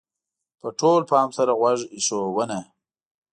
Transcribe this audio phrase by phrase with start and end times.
[0.59, 2.59] -په ټول پام سره غوږ ایښودنه: